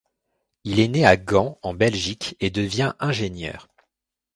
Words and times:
Il 0.63 0.79
est 0.79 0.87
né 0.87 1.05
à 1.05 1.15
Gand 1.15 1.59
en 1.61 1.75
Belgique 1.75 2.35
et 2.39 2.49
devint 2.49 2.95
ingénieur. 2.99 3.67